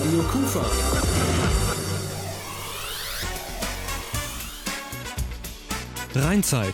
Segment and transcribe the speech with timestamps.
[0.00, 0.64] Radio Kufa.
[6.14, 6.72] Rheinzeit.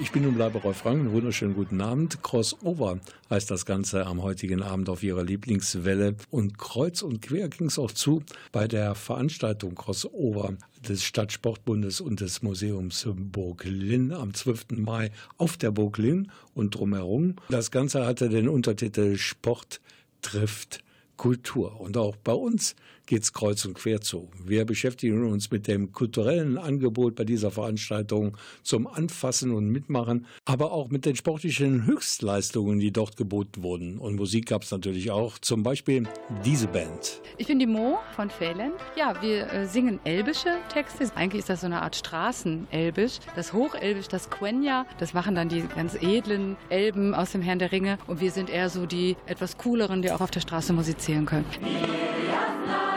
[0.00, 0.98] Ich bin und bleibe Rolf Frank.
[0.98, 2.20] Einen wunderschönen guten Abend.
[2.24, 2.98] Crossover
[3.30, 6.16] heißt das Ganze am heutigen Abend auf Ihrer Lieblingswelle.
[6.30, 10.54] Und kreuz und quer ging es auch zu bei der Veranstaltung Crossover
[10.88, 14.78] des Stadtsportbundes und des Museums Burg Linn am 12.
[14.78, 17.36] Mai auf der Burg Linn und drumherum.
[17.50, 19.80] Das Ganze hatte den Untertitel Sport
[20.26, 20.82] trifft
[21.16, 21.80] Kultur.
[21.80, 22.74] Und auch bei uns
[23.06, 24.28] geht es kreuz und quer zu.
[24.44, 30.72] Wir beschäftigen uns mit dem kulturellen Angebot bei dieser Veranstaltung zum Anfassen und Mitmachen, aber
[30.72, 33.98] auch mit den sportlichen Höchstleistungen, die dort geboten wurden.
[33.98, 36.04] Und Musik gab es natürlich auch, zum Beispiel
[36.44, 37.20] diese Band.
[37.38, 38.72] Ich bin die Mo von Phelan.
[38.96, 41.10] Ja, wir äh, singen elbische Texte.
[41.14, 43.18] Eigentlich ist das so eine Art Straßenelbisch.
[43.36, 47.72] Das Hochelbisch, das Quenya, das machen dann die ganz edlen Elben aus dem Herrn der
[47.72, 47.98] Ringe.
[48.06, 51.44] Und wir sind eher so die etwas cooleren, die auch auf der Straße musizieren können.
[51.62, 52.95] Ja,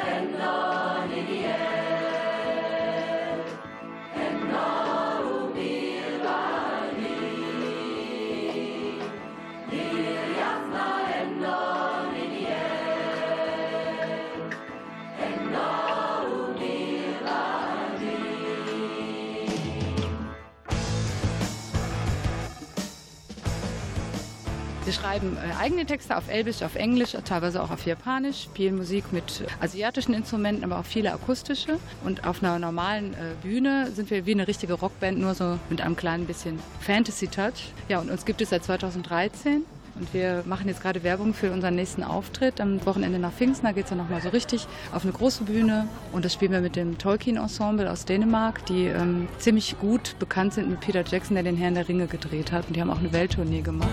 [24.90, 29.14] Wir schreiben äh, eigene Texte auf Elbisch, auf Englisch, teilweise auch auf Japanisch, spielen Musik
[29.14, 31.78] mit asiatischen Instrumenten, aber auch viele akustische.
[32.04, 35.82] Und auf einer normalen äh, Bühne sind wir wie eine richtige Rockband, nur so mit
[35.82, 37.72] einem kleinen bisschen Fantasy-Touch.
[37.88, 39.64] Ja, und uns gibt es seit 2013.
[40.00, 42.60] Und wir machen jetzt gerade Werbung für unseren nächsten Auftritt.
[42.60, 45.88] Am Wochenende nach Pfingsten, da geht es dann nochmal so richtig auf eine große Bühne.
[46.14, 50.68] Und das spielen wir mit dem Tolkien-Ensemble aus Dänemark, die ähm, ziemlich gut bekannt sind
[50.68, 52.66] mit Peter Jackson, der den Herrn der Ringe gedreht hat.
[52.66, 53.92] Und die haben auch eine Welttournee gemacht.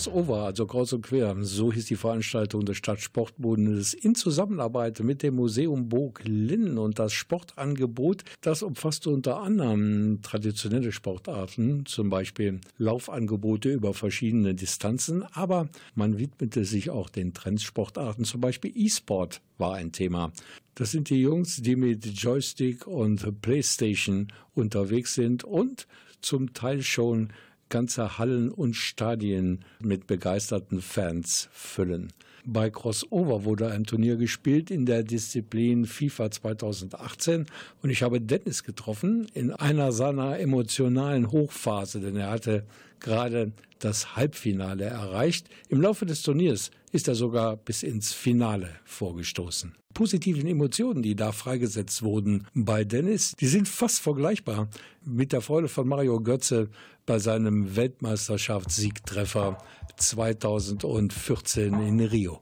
[0.00, 5.34] Crossover, also kreuz und quer, so hieß die Veranstaltung des Stadtsportbundes in Zusammenarbeit mit dem
[5.34, 13.70] Museum Burg Linn und das Sportangebot, das umfasste unter anderem traditionelle Sportarten, zum Beispiel Laufangebote
[13.70, 19.92] über verschiedene Distanzen, aber man widmete sich auch den Trendsportarten, zum Beispiel E-Sport war ein
[19.92, 20.32] Thema.
[20.76, 25.86] Das sind die Jungs, die mit Joystick und Playstation unterwegs sind und
[26.22, 27.32] zum Teil schon
[27.70, 32.12] ganze Hallen und Stadien mit begeisterten Fans füllen.
[32.44, 37.46] Bei Crossover wurde ein Turnier gespielt in der Disziplin FIFA 2018
[37.82, 42.64] und ich habe Dennis getroffen in einer seiner emotionalen Hochphase, denn er hatte
[42.98, 45.48] gerade das Halbfinale erreicht.
[45.68, 49.74] Im Laufe des Turniers ist er sogar bis ins Finale vorgestoßen.
[49.94, 54.68] Positiven Emotionen, die da freigesetzt wurden bei Dennis, die sind fast vergleichbar
[55.04, 56.68] mit der Freude von Mario Götze
[57.06, 59.58] bei seinem Weltmeisterschaftssiegtreffer
[59.96, 62.40] 2014 in Rio.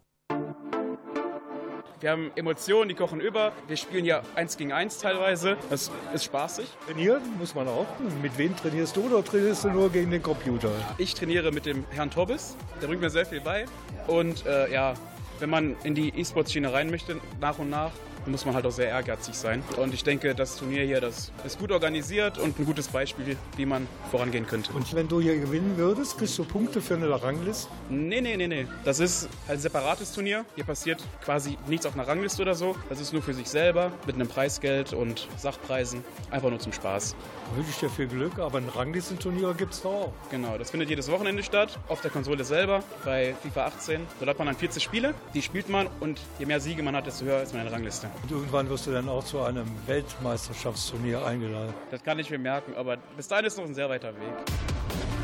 [2.01, 3.51] Wir haben Emotionen, die kochen über.
[3.67, 5.57] Wir spielen ja eins gegen eins teilweise.
[5.69, 6.69] Das ist spaßig.
[6.87, 7.87] Trainieren muss man auch.
[8.23, 10.71] Mit wem trainierst du oder trainierst du nur gegen den Computer?
[10.99, 12.57] Ich trainiere mit dem Herrn Torbis.
[12.81, 13.65] Der bringt mir sehr viel bei.
[14.07, 14.95] Und äh, ja,
[15.41, 17.91] wenn man in die E-Sports-Schiene rein möchte, nach und nach,
[18.27, 19.63] muss man halt auch sehr ehrgeizig sein.
[19.77, 23.67] Und ich denke, das Turnier hier, das ist gut organisiert und ein gutes Beispiel, wie
[23.67, 24.73] man vorangehen könnte.
[24.73, 27.71] Und wenn du hier gewinnen würdest, kriegst du Punkte für eine Rangliste?
[27.89, 28.67] Nee, nee, nee, nee.
[28.85, 30.45] Das ist ein separates Turnier.
[30.55, 32.77] Hier passiert quasi nichts auf einer Rangliste oder so.
[32.89, 36.05] Das ist nur für sich selber mit einem Preisgeld und Sachpreisen.
[36.31, 37.17] Einfach nur zum Spaß.
[37.55, 40.13] Wünsche ich dir viel Glück, aber ein Ranglistenturnier gibt es auch.
[40.31, 44.07] Genau, das findet jedes Wochenende statt, auf der Konsole selber, bei FIFA 18.
[44.19, 47.07] Dort hat man dann 40 Spiele, die spielt man und je mehr Siege man hat,
[47.07, 48.08] desto höher ist man in der Rangliste.
[48.23, 51.75] Und irgendwann wirst du dann auch zu einem Weltmeisterschaftsturnier eingeladen.
[51.91, 55.18] Das kann ich mir merken, aber bis dahin ist noch ein sehr weiter Weg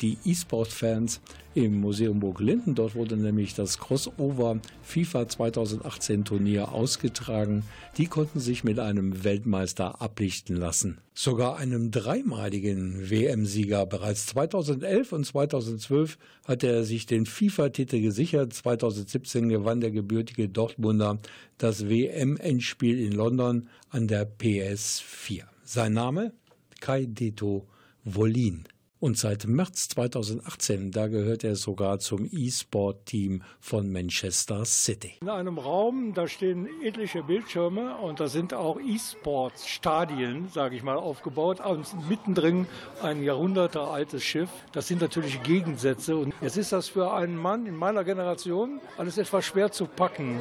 [0.00, 1.20] die E-Sport-Fans
[1.54, 2.74] im Museum Burg Linden.
[2.74, 7.64] Dort wurde nämlich das Crossover FIFA 2018 Turnier ausgetragen.
[7.98, 10.98] Die konnten sich mit einem Weltmeister ablichten lassen.
[11.14, 13.84] Sogar einem dreimaligen WM-Sieger.
[13.86, 18.54] Bereits 2011 und 2012 hat er sich den FIFA-Titel gesichert.
[18.54, 21.18] 2017 gewann der gebürtige Dortmunder
[21.58, 25.42] das WM-Endspiel in London an der PS4.
[25.64, 26.32] Sein Name?
[26.80, 27.68] Kai Deto
[28.04, 28.64] Wolin.
[29.02, 35.14] Und seit März 2018, da gehört er sogar zum E-Sport-Team von Manchester City.
[35.22, 40.98] In einem Raum, da stehen etliche Bildschirme und da sind auch E-Sports-Stadien, sage ich mal,
[40.98, 41.58] aufgebaut.
[41.66, 42.68] Und mittendrin
[43.02, 44.50] ein jahrhundertealtes Schiff.
[44.70, 46.16] Das sind natürlich Gegensätze.
[46.16, 50.38] Und jetzt ist das für einen Mann in meiner Generation alles etwas schwer zu packen.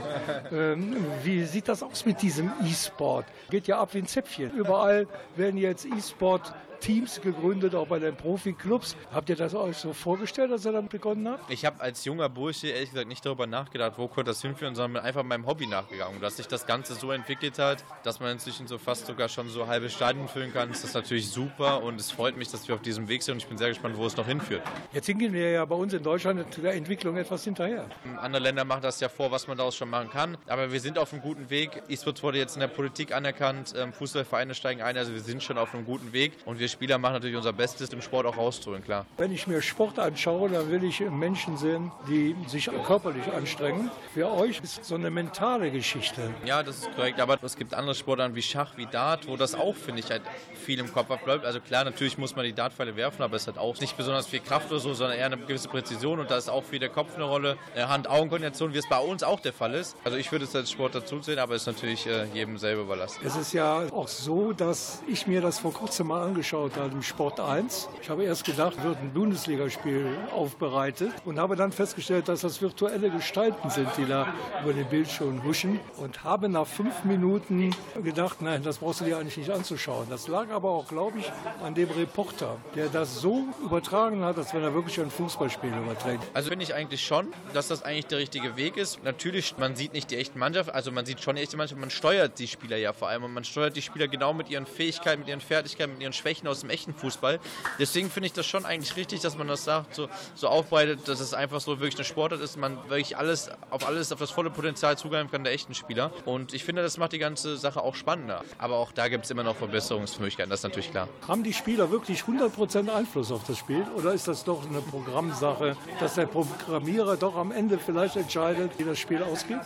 [0.52, 3.26] Ähm, wie sieht das aus mit diesem E-Sport?
[3.50, 4.52] Geht ja ab wie ein Zäpfchen.
[4.52, 8.98] Überall werden jetzt E-Sport Teams gegründet, auch bei den Profi-Clubs.
[9.14, 11.50] Habt ihr das euch so vorgestellt, als ihr damit begonnen habt?
[11.50, 14.94] Ich habe als junger Bursche ehrlich gesagt nicht darüber nachgedacht, wo könnte das hinführen, sondern
[14.94, 16.20] bin einfach meinem Hobby nachgegangen.
[16.20, 19.68] Dass sich das Ganze so entwickelt hat, dass man inzwischen so fast sogar schon so
[19.68, 22.82] halbe Stadien füllen kann, ist das natürlich super und es freut mich, dass wir auf
[22.82, 24.64] diesem Weg sind und ich bin sehr gespannt, wo es noch hinführt.
[24.92, 27.86] Jetzt hinken wir ja bei uns in Deutschland der Entwicklung etwas hinterher.
[28.20, 30.98] Andere Länder machen das ja vor, was man daraus schon machen kann, aber wir sind
[30.98, 31.84] auf einem guten Weg.
[31.88, 35.58] E-Sports wurde jetzt in der Politik anerkannt, ähm, Fußballvereine steigen ein, also wir sind schon
[35.58, 38.84] auf einem guten Weg und wir Spieler machen natürlich unser Bestes, im Sport auch rauszuholen,
[38.84, 39.06] klar.
[39.18, 43.92] Wenn ich mir Sport anschaue, dann will ich Menschen sehen, die sich körperlich anstrengen.
[44.14, 46.34] Für euch ist so eine mentale Geschichte.
[46.46, 49.56] Ja, das ist korrekt, aber es gibt andere Sportarten wie Schach, wie Dart, wo das
[49.56, 50.22] auch, finde ich, halt
[50.54, 51.46] viel im Kopf abbleibt.
[51.46, 54.40] Also klar, natürlich muss man die Dartpfeile werfen, aber es hat auch nicht besonders viel
[54.40, 57.16] Kraft oder so, sondern eher eine gewisse Präzision und da ist auch viel der Kopf
[57.16, 57.58] eine Rolle.
[57.76, 59.96] Äh, Hand-Augen-Koordination, wie es bei uns auch der Fall ist.
[60.04, 62.84] Also ich würde es als Sport dazu sehen, aber es ist natürlich äh, jedem selber
[62.84, 63.20] überlassen.
[63.26, 67.02] Es ist ja auch so, dass ich mir das vor kurzem mal angeschaut habe im
[67.02, 67.90] Sport 1.
[68.02, 73.10] Ich habe erst gedacht, wird ein Bundesligaspiel aufbereitet und habe dann festgestellt, dass das virtuelle
[73.10, 78.64] Gestalten sind, die da über den Bildschirm huschen und habe nach fünf Minuten gedacht, nein,
[78.64, 80.08] das brauchst du dir eigentlich nicht anzuschauen.
[80.10, 81.32] Das lag aber auch, glaube ich,
[81.64, 86.24] an dem Reporter, der das so übertragen hat, als wenn er wirklich ein Fußballspiel überträgt.
[86.34, 89.04] Also finde ich eigentlich schon, dass das eigentlich der richtige Weg ist.
[89.04, 91.90] Natürlich, man sieht nicht die echten Mannschaft, also man sieht schon die echte Mannschaft, man
[91.90, 95.22] steuert die Spieler ja vor allem und man steuert die Spieler genau mit ihren Fähigkeiten,
[95.22, 97.40] mit ihren Fertigkeiten, mit ihren Schwächen aus dem echten Fußball.
[97.80, 101.20] Deswegen finde ich das schon eigentlich richtig, dass man das sagt, so, so aufbereitet, dass
[101.20, 104.50] es einfach so wirklich eine Sportart ist, man wirklich alles auf alles, auf das volle
[104.50, 106.12] Potenzial zugreifen kann der echten Spieler.
[106.26, 108.44] Und ich finde, das macht die ganze Sache auch spannender.
[108.58, 111.08] Aber auch da gibt es immer noch Verbesserungsmöglichkeiten, das ist natürlich klar.
[111.28, 115.78] Haben die Spieler wirklich 100% Einfluss auf das Spiel oder ist das doch eine Programmsache,
[116.00, 119.60] dass der Programmierer doch am Ende vielleicht entscheidet, wie das Spiel ausgeht?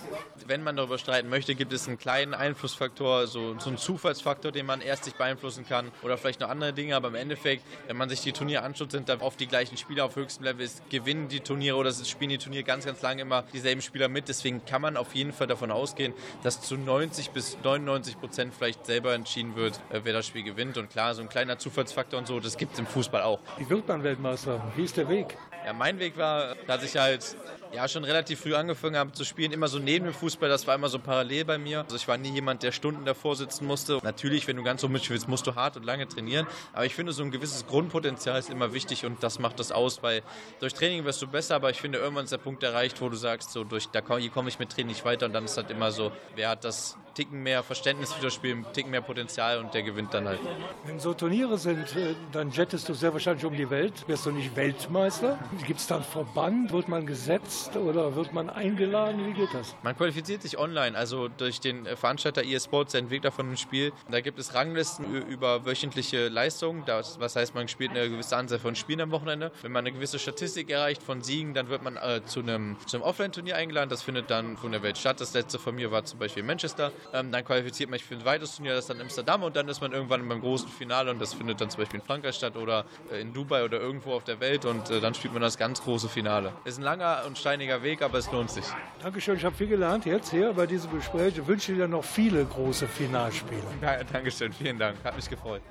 [0.48, 4.66] Wenn man darüber streiten möchte, gibt es einen kleinen Einflussfaktor, so, so einen Zufallsfaktor, den
[4.66, 8.10] man erst sich beeinflussen kann oder vielleicht noch andere Dinge, aber im Endeffekt, wenn man
[8.10, 11.28] sich die Turniere anschaut, sind da oft die gleichen Spieler auf höchstem Level, es gewinnen
[11.28, 14.28] die Turniere oder es spielen die Turniere ganz, ganz lange immer dieselben Spieler mit.
[14.28, 16.14] Deswegen kann man auf jeden Fall davon ausgehen,
[16.44, 20.78] dass zu 90 bis 99 Prozent vielleicht selber entschieden wird, äh, wer das Spiel gewinnt.
[20.78, 23.40] Und klar, so ein kleiner Zufallsfaktor und so, das gibt es im Fußball auch.
[23.58, 24.62] Wie wird man Weltmeister?
[24.76, 25.38] Wie ist der Weg?
[25.66, 27.36] Ja, mein Weg war, dass ich halt
[27.76, 30.76] ja schon relativ früh angefangen habe zu spielen, immer so neben dem Fußball, das war
[30.76, 31.82] immer so parallel bei mir.
[31.82, 34.00] Also ich war nie jemand, der Stunden davor sitzen musste.
[34.02, 37.12] Natürlich, wenn du ganz so mitspielst, musst du hart und lange trainieren, Aber ich finde,
[37.12, 40.22] so ein gewisses Grundpotenzial ist immer wichtig und das macht das aus, weil
[40.60, 43.18] durch Training wirst du besser, aber ich finde, irgendwann ist der Punkt erreicht, wo du
[43.18, 45.70] sagst, so durch, da komme komm ich mit Training nicht weiter und dann ist halt
[45.70, 49.74] immer so, wer hat das Ticken mehr Verständnis für das Spiel, Ticken mehr Potenzial und
[49.74, 50.40] der gewinnt dann halt.
[50.86, 54.08] Wenn so Turniere sind, äh, dann jettest du sehr wahrscheinlich um die Welt.
[54.08, 55.40] Wirst du nicht Weltmeister?
[55.66, 56.72] Gibt es dann Verband?
[56.72, 59.26] Wird man gesetzt oder wird man eingeladen?
[59.26, 59.76] Wie geht das?
[59.82, 63.94] Man qualifiziert sich online, also durch den Veranstalter eSports, der Entwickler von dem Spiel.
[64.12, 66.84] Da gibt es Ranglisten über wöchentliche Leistungen.
[66.86, 69.52] Das, was heißt, man spielt eine gewisse Anzahl von Spielen am Wochenende.
[69.62, 72.98] Wenn man eine gewisse Statistik erreicht von Siegen, dann wird man äh, zu einem, zu
[72.98, 73.90] einem Offline-Turnier eingeladen.
[73.90, 75.22] Das findet dann von der Welt statt.
[75.22, 76.92] Das letzte von mir war zum Beispiel in Manchester.
[77.14, 79.56] Ähm, dann qualifiziert man sich für ein weiteres Turnier, das ist dann in Amsterdam und
[79.56, 82.36] dann ist man irgendwann beim großen Finale und das findet dann zum Beispiel in Frankreich
[82.36, 85.42] statt oder äh, in Dubai oder irgendwo auf der Welt und äh, dann spielt man
[85.42, 86.54] das ganz große Finale.
[86.66, 88.66] Ist ein langer und steiniger Weg, aber es lohnt sich.
[89.02, 91.38] Dankeschön, ich habe viel gelernt jetzt hier bei diesem Gespräch.
[91.38, 93.64] Ich wünsche dir noch viele große Finalspiele.
[93.82, 95.62] Ja, Dankeschön, vielen Dank, hat mich gefreut.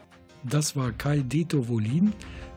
[0.47, 2.13] Das war Kai Dieter Wolin,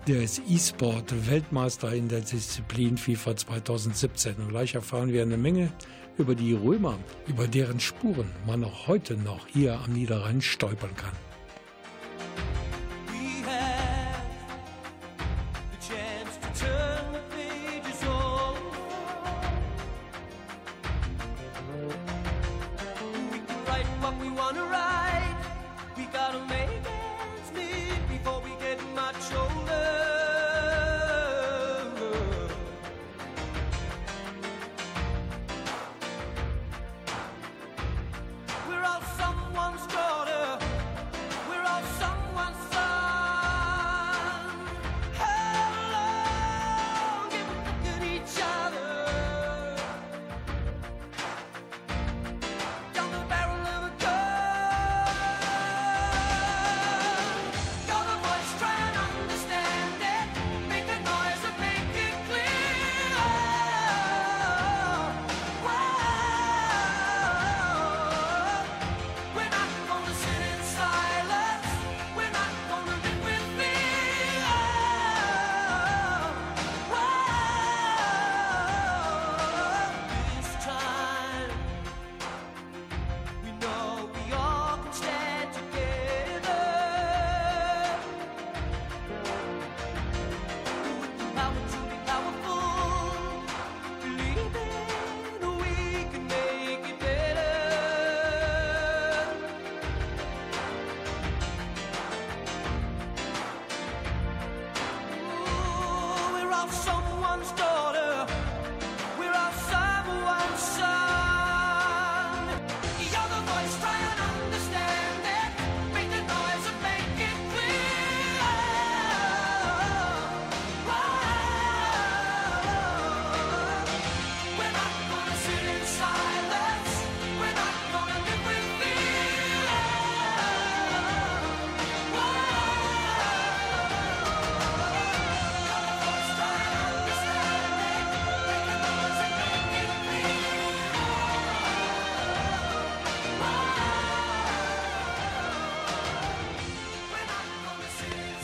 [0.07, 4.35] der ist E-Sport-Weltmeister in der Disziplin FIFA 2017.
[4.35, 5.71] Und gleich erfahren wir eine Menge
[6.17, 6.97] über die Römer,
[7.27, 11.26] über deren Spuren man auch heute noch hier am Niederrhein stolpern kann.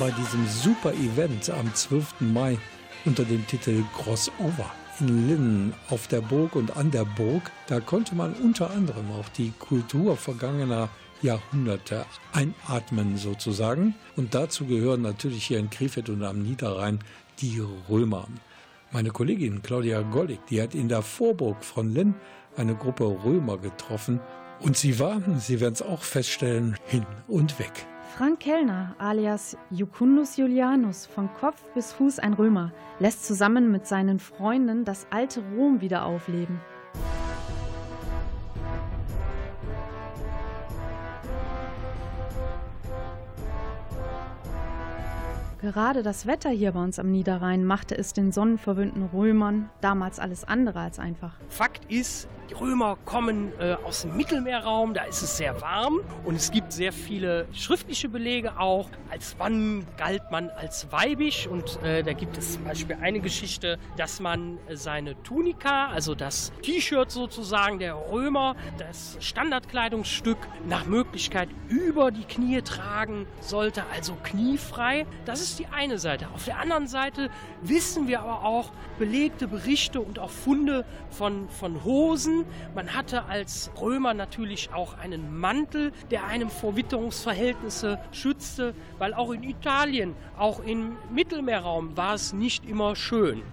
[0.04, 2.16] Bei diesem super Event am 12.
[2.20, 2.58] Mai
[3.06, 4.70] unter dem Titel Crossover
[5.00, 7.50] in Linnen auf der Burg und an der Burg.
[7.68, 10.90] Da konnte man unter anderem auch die Kultur vergangener
[11.22, 13.96] Jahrhunderte einatmen sozusagen.
[14.18, 17.00] Und dazu gehören natürlich hier in Krefeld und am Niederrhein
[17.40, 18.28] die Römer.
[18.92, 22.14] Meine Kollegin Claudia Gollig, die hat in der Vorburg von Linn
[22.58, 24.20] eine Gruppe Römer getroffen.
[24.60, 27.88] Und sie waren, Sie werden es auch feststellen, hin und weg.
[28.16, 34.20] Frank Kellner alias Jucundus Julianus, von Kopf bis Fuß ein Römer, lässt zusammen mit seinen
[34.20, 36.62] Freunden das alte Rom wieder aufleben.
[45.60, 50.44] Gerade das Wetter hier bei uns am Niederrhein machte es den sonnenverwöhnten Römern damals alles
[50.44, 51.34] andere als einfach.
[51.50, 56.36] Fakt ist, die Römer kommen äh, aus dem Mittelmeerraum, da ist es sehr warm und
[56.36, 58.90] es gibt sehr viele schriftliche Belege auch.
[59.10, 63.80] Als Mann galt man als weibig und äh, da gibt es zum Beispiel eine Geschichte,
[63.98, 72.12] dass man seine Tunika, also das T-Shirt sozusagen der Römer, das Standardkleidungsstück nach Möglichkeit über
[72.12, 75.06] die Knie tragen sollte, also kniefrei.
[75.26, 76.28] Das ist die eine Seite.
[76.34, 77.30] Auf der anderen Seite
[77.62, 82.43] wissen wir aber auch belegte Berichte und auch Funde von, von Hosen,
[82.76, 89.32] Man hatte als Römer natürlich auch einen Mantel, der einem vor Witterungsverhältnisse schützte, weil auch
[89.32, 93.44] in Italien, auch im Mittelmeerraum war es nicht immer schön.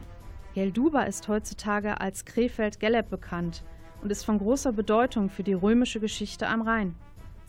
[0.54, 3.62] Gelduba ist heutzutage als Krefeld-Gelleb bekannt
[4.02, 6.96] und ist von großer Bedeutung für die römische Geschichte am Rhein.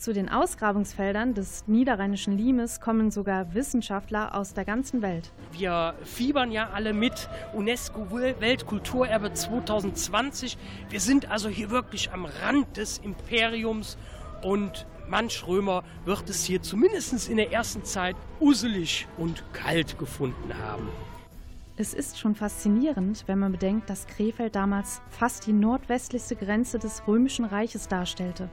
[0.01, 5.31] Zu den Ausgrabungsfeldern des niederrheinischen Limes kommen sogar Wissenschaftler aus der ganzen Welt.
[5.51, 10.57] Wir fiebern ja alle mit UNESCO Weltkulturerbe 2020.
[10.89, 13.99] Wir sind also hier wirklich am Rand des Imperiums
[14.41, 20.51] und manch Römer wird es hier zumindest in der ersten Zeit uselig und kalt gefunden
[20.63, 20.89] haben.
[21.77, 27.07] Es ist schon faszinierend, wenn man bedenkt, dass Krefeld damals fast die nordwestlichste Grenze des
[27.07, 28.49] Römischen Reiches darstellte.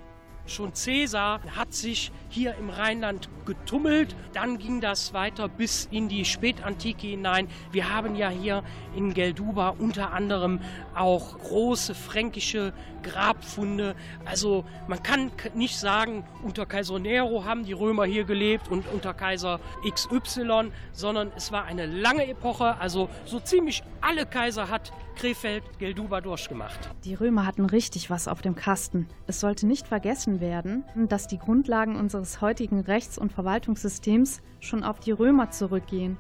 [0.49, 4.17] Schon Caesar hat sich hier im Rheinland getummelt.
[4.33, 7.49] Dann ging das weiter bis in die Spätantike hinein.
[7.71, 8.63] Wir haben ja hier
[8.97, 10.61] in Gelduba unter anderem
[10.95, 13.95] auch große fränkische Grabfunde.
[14.25, 19.15] Also man kann nicht sagen, unter Kaiser Nero haben die Römer hier gelebt und unter
[19.15, 22.77] Kaiser XY, sondern es war eine lange Epoche.
[22.79, 26.79] Also so ziemlich alle Kaiser hat Krefeld Gelduba durchgemacht.
[27.05, 29.09] Die Römer hatten richtig was auf dem Kasten.
[29.27, 35.01] Es sollte nicht vergessen werden, dass die Grundlagen unseres heutigen Rechts- und Verwaltungssystems schon auf
[35.01, 36.17] die Römer zurückgehen.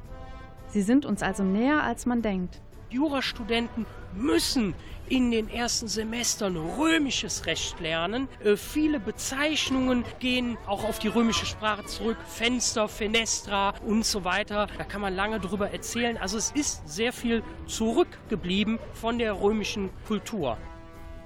[0.68, 2.60] Sie sind uns also näher, als man denkt.
[2.90, 4.74] Jurastudenten müssen
[5.08, 8.28] in den ersten Semestern römisches Recht lernen.
[8.44, 12.18] Äh, viele Bezeichnungen gehen auch auf die römische Sprache zurück.
[12.26, 14.66] Fenster, Fenestra und so weiter.
[14.76, 16.16] Da kann man lange drüber erzählen.
[16.18, 20.58] Also es ist sehr viel zurückgeblieben von der römischen Kultur.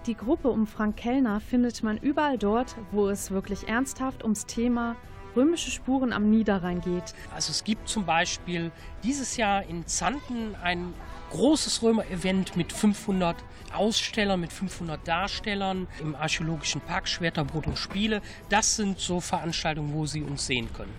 [0.07, 4.97] Die Gruppe um Frank Kellner findet man überall dort, wo es wirklich ernsthaft ums Thema
[5.37, 7.15] römische Spuren am Niederrhein geht.
[7.33, 8.73] Also es gibt zum Beispiel
[9.05, 10.93] dieses Jahr in Zanten ein
[11.31, 13.37] großes Römer-Event mit 500
[13.73, 18.23] Ausstellern, mit 500 Darstellern im Archäologischen Park Schwerterbrot und Spiele.
[18.49, 20.93] Das sind so Veranstaltungen, wo Sie uns sehen können.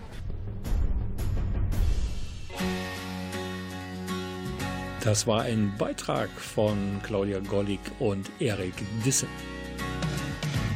[5.03, 8.73] Das war ein Beitrag von Claudia Gollig und Erik
[9.03, 9.27] Disse.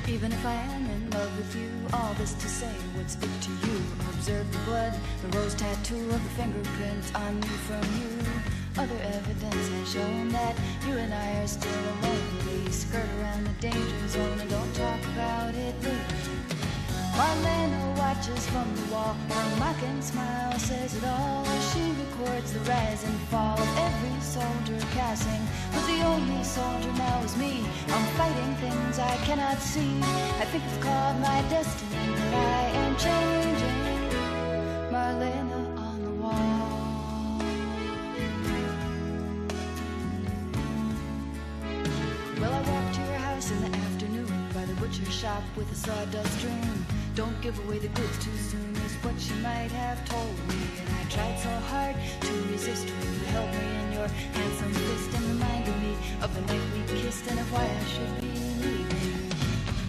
[0.05, 3.51] Even if I am in love with you, all this to say, what's it to
[3.65, 3.79] you?
[4.13, 8.09] Observe the blood, the rose tattoo of the fingerprints on me from you.
[8.75, 12.65] Other evidence has shown that you and I are still alone.
[12.65, 16.26] We skirt around the danger zone and don't talk about it later.
[17.17, 19.15] Marlena watches from the wall.
[19.29, 21.43] Her mocking smile says it all.
[21.73, 25.41] She records the rise and fall of every soldier passing.
[25.73, 27.65] But the only soldier now is me.
[27.87, 29.97] I'm fighting things I cannot see.
[30.41, 33.77] I think it's called my destiny but I am changing.
[34.93, 35.67] Marlena.
[44.75, 46.85] Butcher shop with a sawdust dream.
[47.15, 50.61] Don't give away the goods too soon is what she might have told me.
[50.79, 55.13] And I tried so hard to resist when you held me in your handsome fist
[55.15, 59.29] and reminded me of the night we kissed and of why I should be leaving.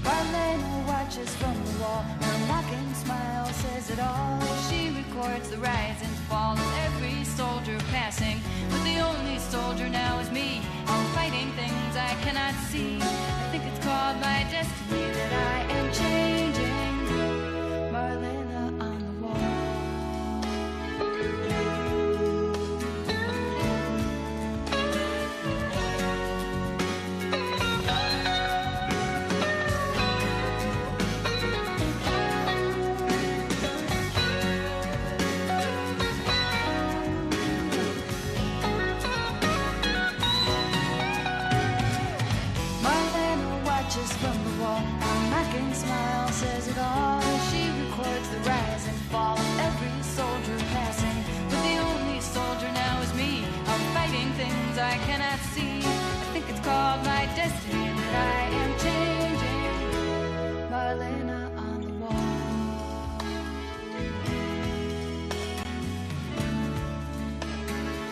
[0.02, 2.02] Marlena watches from the wall.
[2.02, 4.40] Her mocking smile says it all.
[4.70, 8.40] She records the rise and fall of every soldier passing.
[8.70, 10.62] But the only soldier now is me.
[10.86, 12.97] I'm fighting things I cannot see.
[14.58, 16.27] I think it's called my destiny that I am changing.
[56.68, 59.60] Called my destiny that I am changing.
[60.72, 63.20] Marlena on the wall.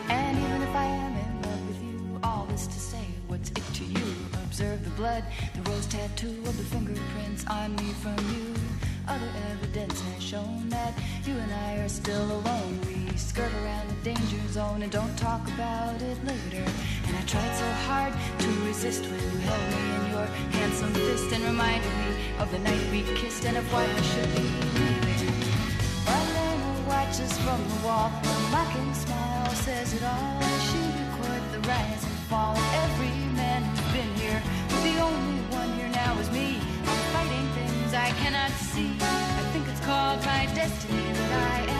[0.08, 3.66] And even if I am in love with you, all this to say, what's it
[3.74, 4.08] to you?
[4.44, 5.22] Observe the blood,
[5.54, 8.75] the rose tattoo of the fingerprints on me from you.
[9.08, 10.92] Other evidence has shown that
[11.24, 12.80] you and I are still alone.
[12.86, 16.64] We skirt around the danger zone and don't talk about it later.
[17.06, 20.26] And I tried so hard to resist when you held me in your
[20.58, 24.34] handsome fist and reminded me of the night we kissed and of why I should
[24.34, 24.42] be
[24.74, 25.34] leaving.
[26.06, 28.08] Marlena watches from the wall.
[28.08, 30.42] Her mocking smile says it all.
[30.68, 33.25] She records the rise and fall of every
[38.26, 38.90] cannot see.
[39.00, 41.75] I think it's called my destiny that I am.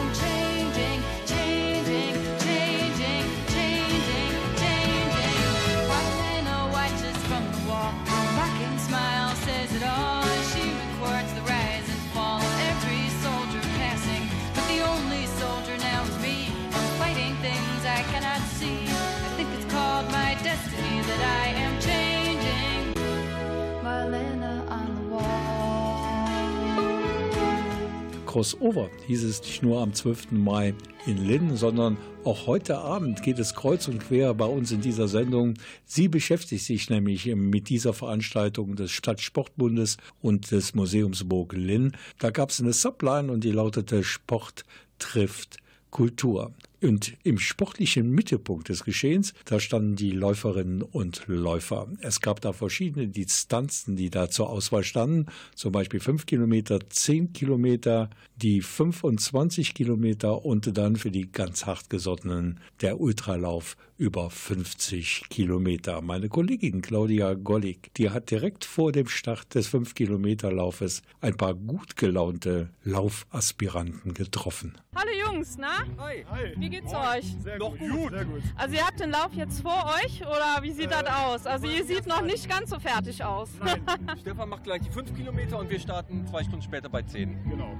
[28.37, 30.31] Crossover hieß es nicht nur am 12.
[30.33, 30.75] Mai
[31.07, 35.07] in Linn, sondern auch heute Abend geht es kreuz und quer bei uns in dieser
[35.07, 35.55] Sendung.
[35.85, 41.93] Sie beschäftigt sich nämlich mit dieser Veranstaltung des Stadtsportbundes und des Museumsburg Linn.
[42.19, 44.65] Da gab es eine Subline und die lautete Sport
[44.99, 45.57] trifft
[45.89, 46.51] Kultur.
[46.79, 51.87] Und im sportlichen Mittelpunkt des Geschehens, da standen die Läuferinnen und Läufer.
[52.01, 55.25] Es gab da verschiedene Distanzen, die da zur Auswahl standen.
[55.55, 62.59] Zum Beispiel 5 Kilometer, 10 Kilometer, die 25 Kilometer und dann für die ganz hartgesottenen
[62.81, 66.01] der Ultralauf über 50 Kilometer.
[66.01, 71.95] Meine Kollegin Claudia Gollig, die hat direkt vor dem Start des 5-Kilometer-Laufes ein paar gut
[71.95, 74.77] gelaunte Laufaspiranten getroffen.
[74.95, 75.79] Hallo Jungs, na?
[75.97, 76.25] Hi.
[76.29, 76.53] Hi.
[76.57, 77.35] Wie geht's euch?
[77.43, 78.11] Sehr noch gut.
[78.11, 78.41] Sehr gut.
[78.55, 81.45] Also ihr habt den Lauf jetzt vor euch oder wie sieht äh, das aus?
[81.47, 83.49] Also ihr seht noch nicht ganz so fertig aus.
[83.59, 83.81] Nein,
[84.21, 87.49] Stefan macht gleich die 5 Kilometer und wir starten zwei Stunden später bei 10.
[87.49, 87.75] Genau.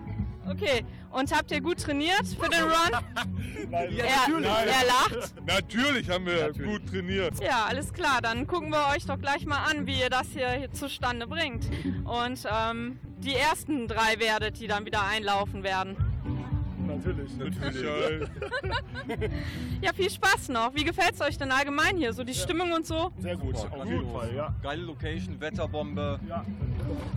[0.49, 3.03] Okay, und habt ihr gut trainiert für den Run?
[3.69, 4.47] Nein, ja, er, natürlich.
[4.47, 5.34] er lacht.
[5.45, 6.72] Natürlich haben wir Natürlich.
[6.72, 7.34] gut trainiert.
[7.41, 8.20] Ja, alles klar.
[8.22, 11.65] Dann gucken wir euch doch gleich mal an, wie ihr das hier zustande bringt.
[12.06, 15.96] Und ähm, die ersten drei werdet, die dann wieder einlaufen werden.
[16.88, 18.30] Natürlich, natürlich.
[19.82, 20.74] Ja, viel Spaß noch.
[20.74, 22.12] Wie gefällt es euch denn allgemein hier?
[22.13, 23.12] So die Stimmung und so?
[23.20, 24.54] Sehr gut, auf jeden Fall, ja.
[24.63, 26.20] Geile Location, Wetterbombe.
[26.28, 26.43] Ja.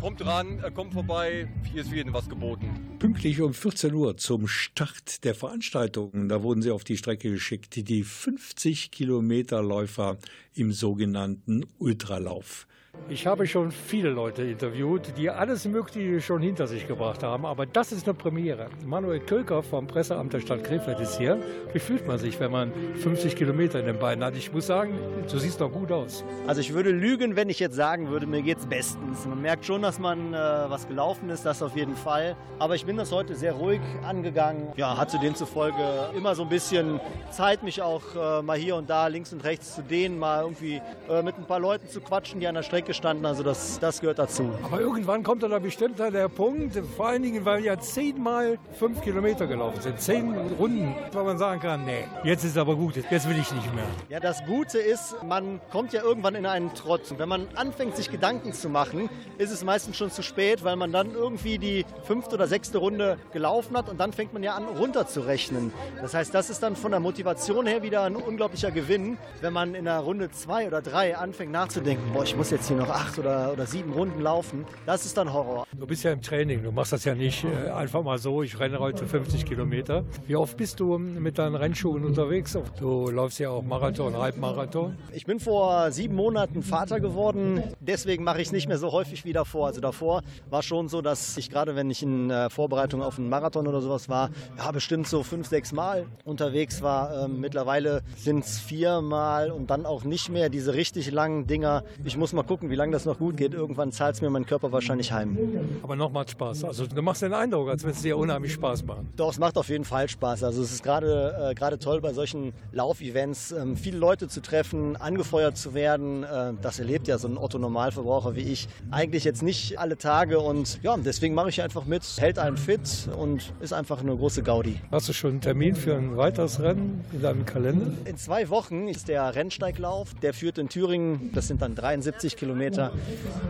[0.00, 2.69] Kommt ran, äh, kommt vorbei, hier ist für jeden was geboten.
[3.00, 7.88] Pünktlich um 14 Uhr zum Start der Veranstaltung, da wurden sie auf die Strecke geschickt,
[7.88, 10.18] die 50 Kilometer Läufer
[10.52, 12.66] im sogenannten Ultralauf.
[13.10, 17.66] Ich habe schon viele Leute interviewt, die alles Mögliche schon hinter sich gebracht haben, aber
[17.66, 18.68] das ist eine Premiere.
[18.86, 21.42] Manuel Kölker vom Presseamt der Stadt Krefeld ist hier.
[21.72, 22.72] Wie fühlt man sich, wenn man
[23.02, 24.36] 50 Kilometer in den Beinen hat?
[24.36, 24.96] Ich muss sagen,
[25.28, 26.22] du siehst doch gut aus.
[26.46, 29.26] Also ich würde lügen, wenn ich jetzt sagen würde, mir geht's bestens.
[29.26, 32.36] Man merkt schon, dass man äh, was gelaufen ist, das auf jeden Fall.
[32.60, 34.68] Aber ich bin das heute sehr ruhig angegangen.
[34.76, 37.00] Ja, hatte demzufolge immer so ein bisschen
[37.32, 40.80] Zeit, mich auch äh, mal hier und da links und rechts zu dehnen, mal irgendwie
[41.08, 43.26] äh, mit ein paar Leuten zu quatschen, die an der Strecke standen.
[43.26, 44.50] Also das, das gehört dazu.
[44.62, 49.00] Aber irgendwann kommt dann da bestimmt der Punkt, vor allen Dingen, weil ja zehnmal fünf
[49.02, 53.28] Kilometer gelaufen sind, zehn Runden, wo man sagen kann, nee, jetzt ist aber gut, jetzt
[53.28, 53.84] will ich nicht mehr.
[54.08, 57.02] Ja, das Gute ist, man kommt ja irgendwann in einen Trott.
[57.16, 60.92] Wenn man anfängt, sich Gedanken zu machen, ist es meistens schon zu spät, weil man
[60.92, 64.64] dann irgendwie die fünfte oder sechste Runde gelaufen hat und dann fängt man ja an,
[64.64, 65.72] runterzurechnen.
[66.00, 69.74] Das heißt, das ist dann von der Motivation her wieder ein unglaublicher Gewinn, wenn man
[69.74, 73.18] in der Runde zwei oder drei anfängt nachzudenken, boah, ich muss jetzt hier noch acht
[73.18, 74.64] oder, oder sieben Runden laufen.
[74.86, 75.66] Das ist dann Horror.
[75.76, 78.60] Du bist ja im Training, du machst das ja nicht äh, einfach mal so, ich
[78.60, 80.04] renne heute 50 Kilometer.
[80.26, 82.56] Wie oft bist du mit deinen Rennschuhen unterwegs?
[82.78, 84.96] Du läufst ja auch Marathon, Halbmarathon.
[85.12, 89.24] Ich bin vor sieben Monaten Vater geworden, deswegen mache ich es nicht mehr so häufig
[89.24, 89.66] wie davor.
[89.66, 93.28] Also davor war schon so, dass ich gerade, wenn ich in äh, Vorbereitung auf einen
[93.28, 97.24] Marathon oder sowas war, ja, bestimmt so fünf, sechs Mal unterwegs war.
[97.24, 101.82] Ähm, mittlerweile sind es vier Mal und dann auch nicht mehr diese richtig langen Dinger.
[102.04, 103.54] Ich muss mal gucken, wie lange das noch gut geht.
[103.54, 105.38] Irgendwann zahlt es mir mein Körper wahrscheinlich heim.
[105.82, 106.64] Aber noch macht Spaß.
[106.64, 109.00] Also du machst den Eindruck, als wenn es dir unheimlich Spaß macht.
[109.16, 110.44] Doch, es macht auf jeden Fall Spaß.
[110.44, 114.96] Also es ist gerade äh, gerade toll bei solchen Laufevents, ähm, viele Leute zu treffen,
[114.96, 116.24] angefeuert zu werden.
[116.24, 120.82] Äh, das erlebt ja so ein Otto-Normalverbraucher wie ich eigentlich jetzt nicht alle Tage und
[120.82, 124.80] ja, deswegen mache ich einfach mit, hält einen fit und ist einfach eine große Gaudi.
[124.90, 127.92] Hast du schon einen Termin für ein weiteres Rennen in deinem Kalender?
[128.04, 130.14] In zwei Wochen ist der Rennsteiglauf.
[130.22, 132.49] Der führt in Thüringen, das sind dann 73 Kilometer,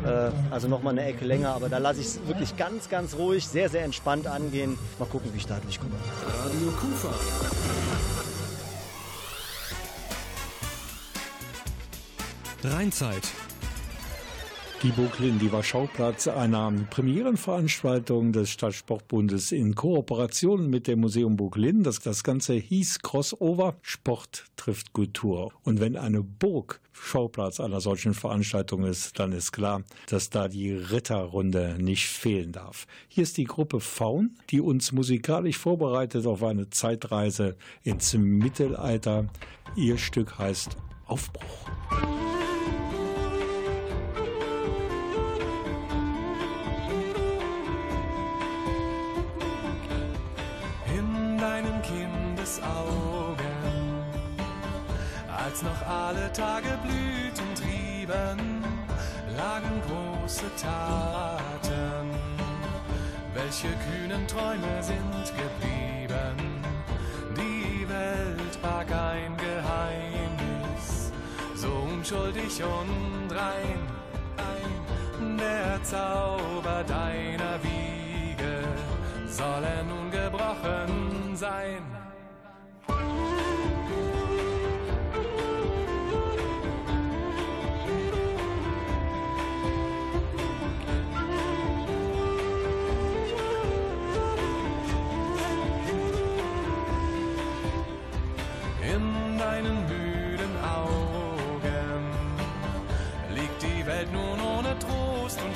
[0.05, 3.47] äh, also nochmal eine Ecke länger, aber da lasse ich es wirklich ganz, ganz ruhig,
[3.47, 4.79] sehr, sehr entspannt angehen.
[4.99, 5.95] Mal gucken, wie ich da durchkomme.
[6.45, 7.15] Radio Kufa.
[12.63, 13.23] Rheinzeit.
[14.83, 21.83] Die Burglin, die war Schauplatz einer Premierenveranstaltung des Stadtsportbundes in Kooperation mit dem Museum Burglin.
[21.83, 25.53] Das, das Ganze hieß Crossover Sport trifft Kultur.
[25.65, 30.73] Und wenn eine Burg Schauplatz einer solchen Veranstaltung ist, dann ist klar, dass da die
[30.73, 32.87] Ritterrunde nicht fehlen darf.
[33.09, 39.27] Hier ist die Gruppe Faun, die uns musikalisch vorbereitet auf eine Zeitreise ins Mittelalter.
[39.77, 41.69] Ihr Stück heißt Aufbruch.
[52.51, 53.37] Gottes Augen.
[55.29, 58.65] Als noch alle Tage Blüten trieben,
[59.37, 62.11] lagen große Taten.
[63.35, 66.65] Welche kühnen Träume sind geblieben?
[67.37, 71.13] Die Welt barg ein Geheimnis,
[71.55, 73.79] so unschuldig und rein.
[74.37, 78.65] Ein, der Zauber deiner Wiege
[79.29, 82.00] soll er nun gebrochen sein.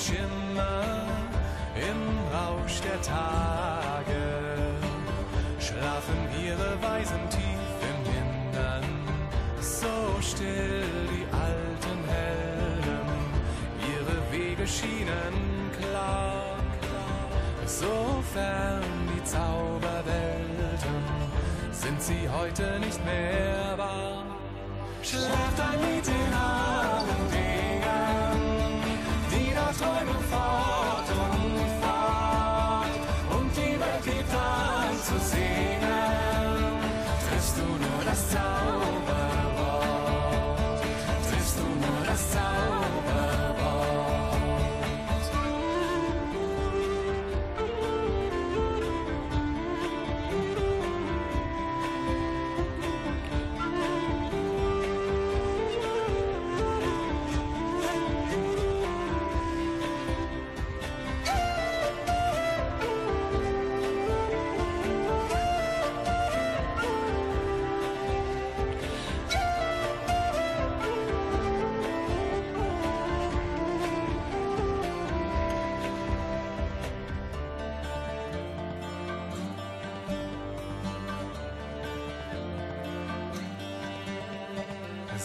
[0.05, 1.07] Schimmer
[1.75, 4.23] im Rausch der Tage.
[5.59, 8.85] Schlafen ihre Weisen tief im Hintern,
[9.61, 13.09] so still die alten Helden,
[13.95, 16.59] ihre Wege schienen klar,
[17.65, 18.83] so fern
[19.17, 21.03] die Zauberwelten
[21.73, 24.27] sind sie heute nicht mehr wahr.
[25.03, 27.74] Schläft ein Dingen, die da
[29.85, 30.54] Träumen fire.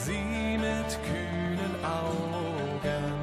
[0.06, 3.14] Sieh mit kühnen Augen,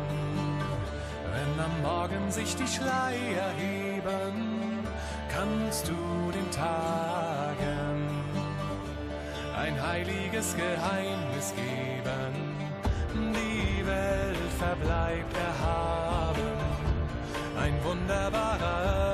[1.33, 4.87] wenn am Morgen sich die Schleier heben,
[5.33, 8.07] kannst du den Tagen
[9.57, 12.35] ein heiliges Geheimnis geben.
[13.15, 16.59] Die Welt verbleibt erhaben,
[17.59, 19.06] ein wunderbarer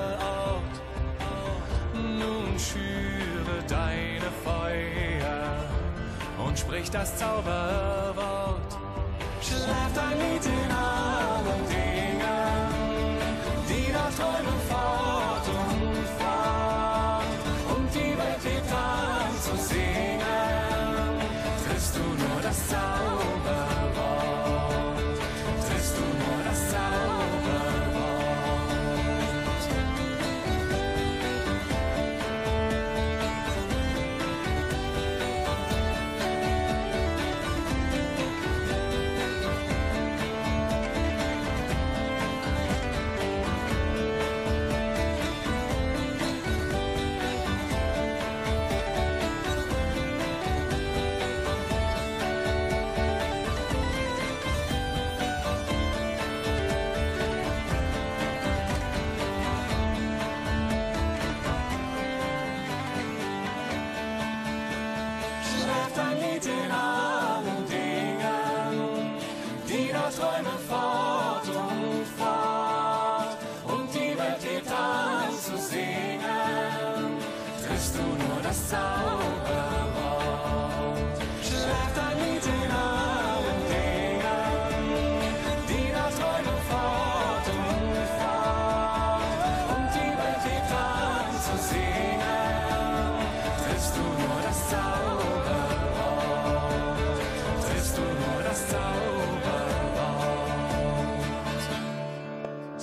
[6.73, 8.79] und sprich das Zauberwort.
[9.41, 10.73] Schläft ein Lied in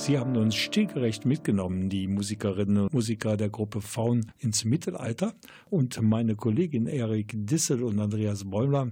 [0.10, 5.36] Sie haben uns stilgerecht mitgenommen, die Musikerinnen und Musiker der Gruppe Faun ins Mittelalter.
[5.70, 8.90] Und meine Kollegin Erik Dissel und Andreas Bäumler,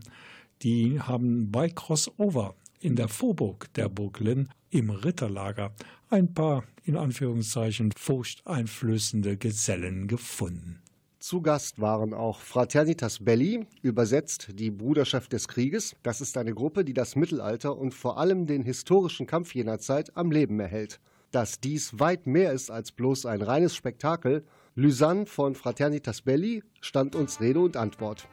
[0.62, 5.73] die haben bei Crossover in der Vorburg der Burg Linn im Ritterlager
[6.12, 10.84] ein paar, in Anführungszeichen, furchteinflößende Gesellen gefunden.
[11.27, 15.93] Zu Gast waren auch Fraternitas Belli, übersetzt die Bruderschaft des Krieges.
[16.01, 20.15] Das ist eine Gruppe, die das Mittelalter und vor allem den historischen Kampf jener Zeit
[20.15, 21.01] am Leben erhält.
[21.31, 27.13] Dass dies weit mehr ist als bloß ein reines Spektakel, Lysanne von Fraternitas Belli stand
[27.13, 28.29] uns Rede und Antwort.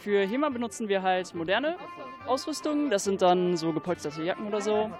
[0.00, 1.76] Für HEMA benutzen wir halt moderne
[2.26, 2.88] Ausrüstung.
[2.88, 4.90] Das sind dann so gepolsterte Jacken oder so.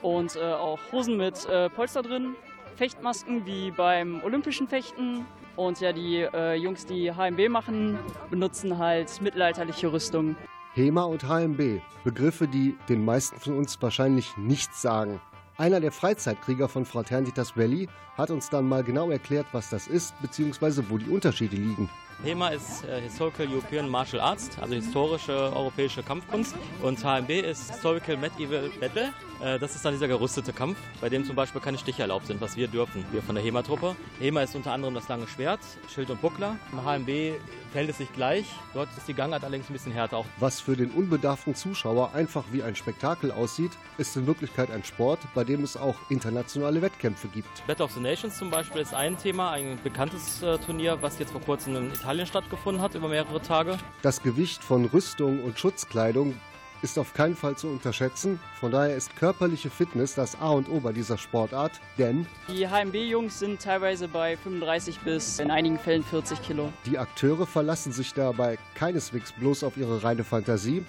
[0.00, 2.36] Und äh, auch Hosen mit äh, Polster drin.
[2.76, 5.26] Fechtmasken wie beim olympischen Fechten.
[5.56, 7.98] Und ja, die äh, Jungs, die HMB machen,
[8.30, 10.36] benutzen halt mittelalterliche Rüstung.
[10.74, 15.20] HEMA und HMB, Begriffe, die den meisten von uns wahrscheinlich nichts sagen.
[15.58, 20.14] Einer der Freizeitkrieger von Fraternitas Belli hat uns dann mal genau erklärt, was das ist,
[20.22, 21.90] beziehungsweise wo die Unterschiede liegen.
[22.24, 26.54] HEMA ist äh, Historical European Martial Arts, also historische europäische Kampfkunst.
[26.80, 29.12] Und HMB ist Historical Medieval Battle.
[29.42, 32.40] Äh, das ist dann dieser gerüstete Kampf, bei dem zum Beispiel keine Stiche erlaubt sind,
[32.40, 33.96] was wir dürfen, wir von der HEMA-Truppe.
[34.20, 35.60] HEMA ist unter anderem das lange Schwert,
[35.92, 36.56] Schild und Buckler.
[36.70, 37.40] Im HMB
[37.72, 38.44] fällt es sich gleich.
[38.74, 40.18] Dort ist die Gangart allerdings ein bisschen härter.
[40.18, 44.84] Auch Was für den unbedarften Zuschauer einfach wie ein Spektakel aussieht, ist in Wirklichkeit ein
[44.84, 47.66] Sport, bei dem es auch internationale Wettkämpfe gibt.
[47.66, 51.32] Battle of the Nations zum Beispiel ist ein Thema, ein bekanntes äh, Turnier, was jetzt
[51.32, 53.78] vor kurzem in Italien stattgefunden hat, über mehrere Tage.
[54.02, 56.34] Das Gewicht von Rüstung und Schutzkleidung
[56.82, 58.40] ist auf keinen Fall zu unterschätzen.
[58.58, 63.38] Von daher ist körperliche Fitness das A und O bei dieser Sportart, denn Die HMB-Jungs
[63.38, 66.72] sind teilweise bei 35 bis in einigen Fällen 40 Kilo.
[66.86, 70.84] die Akteure verlassen sich dabei keineswegs bloß auf ihre reine Fantasie,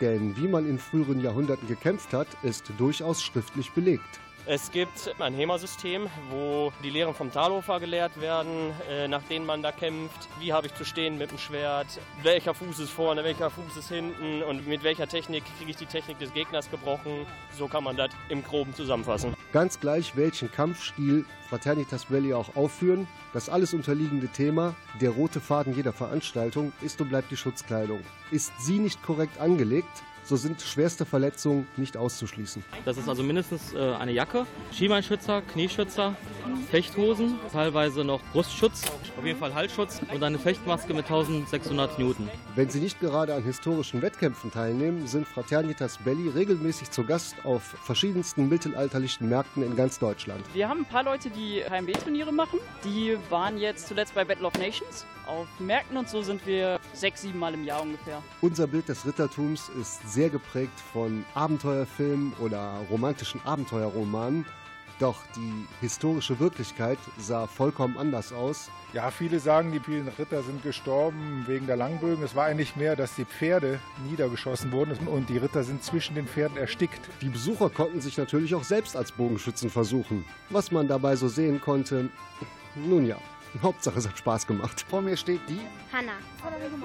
[0.00, 4.20] denn wie man in früheren Jahrhunderten gekämpft hat, ist durchaus schriftlich belegt.
[4.48, 9.60] Es gibt ein HEMA-System, wo die Lehren vom Talhofer gelehrt werden, äh, nach denen man
[9.60, 10.28] da kämpft.
[10.38, 11.88] Wie habe ich zu stehen mit dem Schwert?
[12.22, 14.44] Welcher Fuß ist vorne, welcher Fuß ist hinten?
[14.44, 17.26] Und mit welcher Technik kriege ich die Technik des Gegners gebrochen?
[17.58, 19.34] So kann man das im Groben zusammenfassen.
[19.52, 25.74] Ganz gleich, welchen Kampfstil Fraternitas Belli auch aufführen, das alles unterliegende Thema, der rote Faden
[25.74, 28.00] jeder Veranstaltung, ist und bleibt die Schutzkleidung.
[28.30, 32.64] Ist sie nicht korrekt angelegt, so sind schwerste Verletzungen nicht auszuschließen.
[32.84, 36.16] Das ist also mindestens äh, eine Jacke, Schienbeinschützer, Knieschützer,
[36.70, 38.82] Fechthosen, teilweise noch Brustschutz,
[39.16, 42.28] auf jeden Fall Halsschutz und eine Fechtmaske mit 1600 Newton.
[42.56, 47.62] Wenn Sie nicht gerade an historischen Wettkämpfen teilnehmen, sind Fraternitas Belli regelmäßig zu Gast auf
[47.62, 50.44] verschiedensten mittelalterlichen Märkten in ganz Deutschland.
[50.54, 52.58] Wir haben ein paar Leute, die HMB-Turniere machen.
[52.84, 55.06] Die waren jetzt zuletzt bei Battle of Nations.
[55.26, 58.22] Auf Märkten und so sind wir sechs, sieben Mal im Jahr ungefähr.
[58.42, 64.46] Unser Bild des Rittertums ist sehr geprägt von Abenteuerfilmen oder romantischen Abenteuerromanen.
[64.98, 68.70] Doch die historische Wirklichkeit sah vollkommen anders aus.
[68.94, 72.24] Ja, viele sagen, die vielen Ritter sind gestorben wegen der Langbögen.
[72.24, 76.26] Es war eigentlich mehr, dass die Pferde niedergeschossen wurden und die Ritter sind zwischen den
[76.26, 77.00] Pferden erstickt.
[77.20, 80.24] Die Besucher konnten sich natürlich auch selbst als Bogenschützen versuchen.
[80.48, 82.08] Was man dabei so sehen konnte,
[82.74, 83.18] nun ja,
[83.62, 84.84] Hauptsache es hat Spaß gemacht.
[84.88, 85.60] Vor mir steht die.
[85.92, 86.12] Hanna.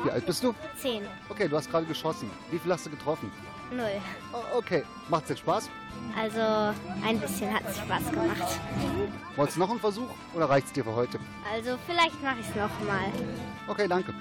[0.04, 0.54] Wie alt bist du?
[0.76, 1.04] Zehn.
[1.30, 2.30] Okay, du hast gerade geschossen.
[2.50, 3.32] Wie viel hast du getroffen?
[3.72, 4.02] Null.
[4.34, 5.70] Oh, okay, macht's jetzt Spaß?
[6.18, 8.60] Also ein bisschen hat es Spaß gemacht.
[9.36, 11.20] Wolltest du noch einen Versuch oder reicht's dir für heute?
[11.54, 13.12] Also vielleicht mache ich es nochmal.
[13.68, 14.14] Okay, danke.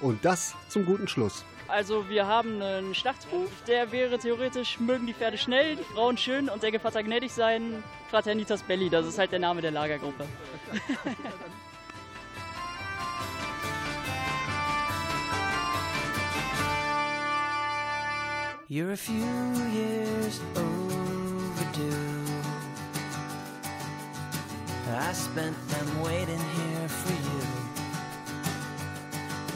[0.00, 1.44] Und das zum guten Schluss.
[1.68, 6.48] Also wir haben einen Schlachtruf, der wäre theoretisch, mögen die Pferde schnell, die Frauen schön
[6.48, 7.82] und der Gevatter gnädig sein.
[8.10, 10.26] Fraternitas Belli, das ist halt der Name der Lagergruppe.
[18.76, 19.24] You're a few
[19.72, 22.26] years overdue.
[24.90, 27.42] I spent them waiting here for you.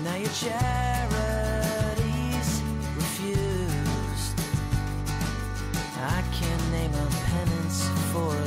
[0.04, 0.62] Now your charities
[2.96, 4.40] refused.
[5.98, 8.39] I can't name a penance for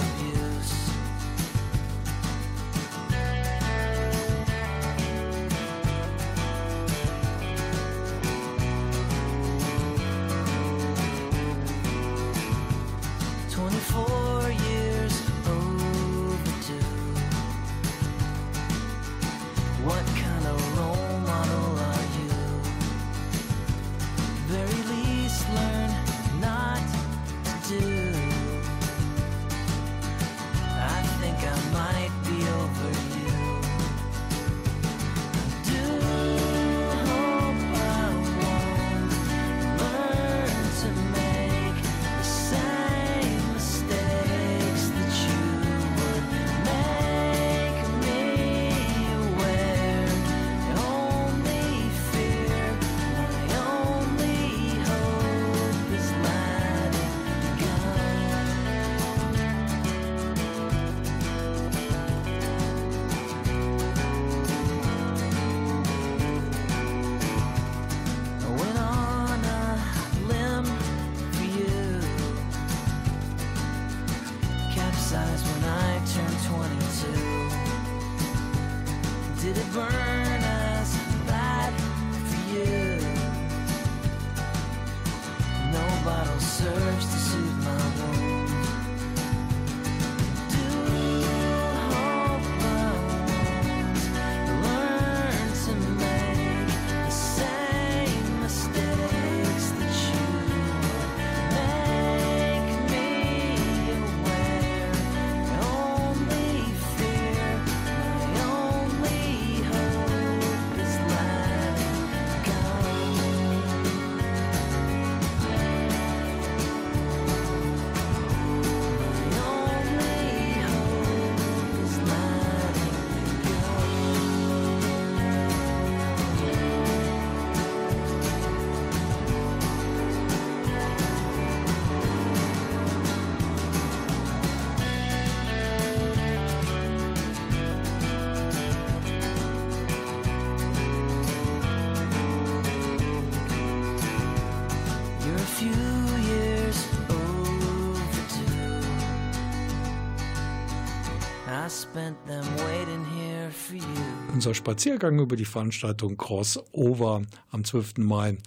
[154.44, 157.21] Unser Spaziergang über die Veranstaltung Crossover
[157.52, 158.00] am 12.
[158.00, 158.37] Mai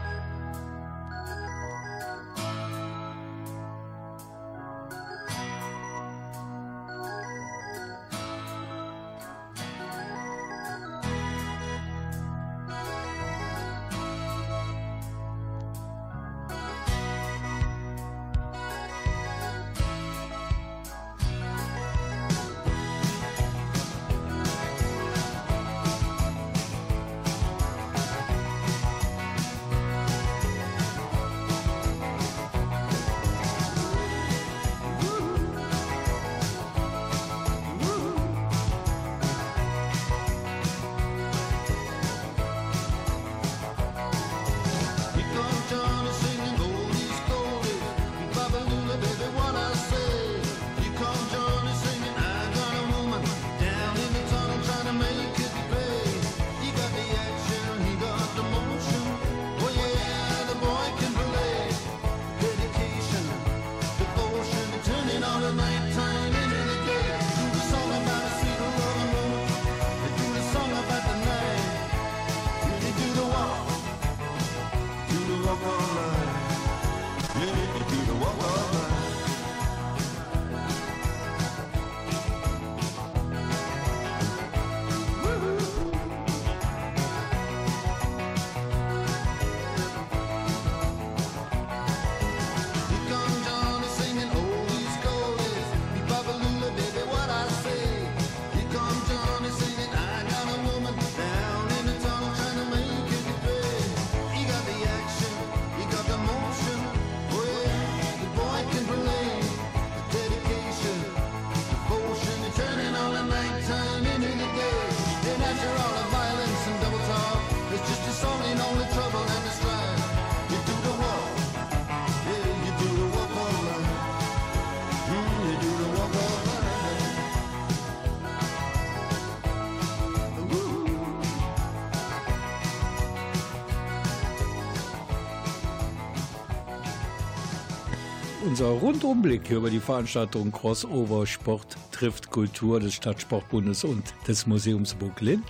[138.60, 145.44] Unser Rundumblick über die Veranstaltung Crossover Sport trifft Kultur des Stadtsportbundes und des Museums Brooklyn.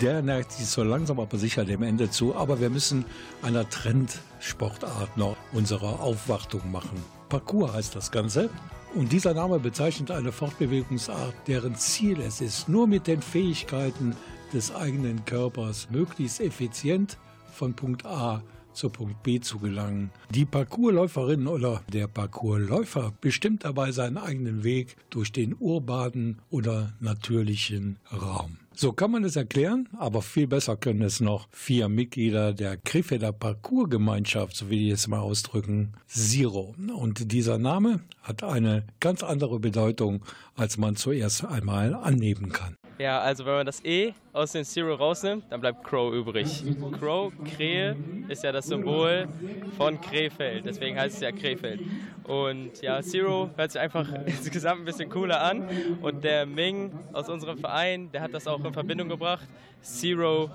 [0.00, 3.04] Der neigt sich so langsam aber sicher dem Ende zu, aber wir müssen
[3.42, 7.00] einer Trendsportart noch unsere Aufwartung machen.
[7.28, 8.50] Parcours heißt das Ganze.
[8.92, 14.16] Und dieser Name bezeichnet eine Fortbewegungsart, deren Ziel es ist, nur mit den Fähigkeiten
[14.52, 17.18] des eigenen Körpers möglichst effizient
[17.52, 18.42] von Punkt A
[18.78, 20.10] zu Punkt B zu gelangen.
[20.30, 27.98] Die Parkourläuferin oder der Parkourläufer bestimmt dabei seinen eigenen Weg durch den urbanen oder natürlichen
[28.12, 28.58] Raum.
[28.80, 33.32] So kann man es erklären, aber viel besser können es noch vier Mitglieder der Krefelder
[33.32, 36.76] Parkourgemeinschaft, so will ich es mal ausdrücken, Zero.
[36.94, 40.24] Und dieser Name hat eine ganz andere Bedeutung,
[40.54, 42.76] als man zuerst einmal annehmen kann.
[42.98, 46.64] Ja, also wenn man das E aus dem Zero rausnimmt, dann bleibt Crow übrig.
[46.98, 47.96] Crow, Krähe,
[48.26, 49.28] ist ja das Symbol
[49.76, 51.80] von Krefeld, deswegen heißt es ja Krefeld.
[52.24, 55.68] Und ja, Zero hört sich einfach insgesamt ein bisschen cooler an.
[56.02, 59.46] Und der Ming aus unserem Verein, der hat das auch in Verbindung gebracht.
[59.80, 60.50] Zero,